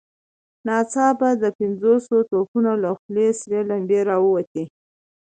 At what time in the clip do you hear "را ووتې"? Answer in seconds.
4.09-4.63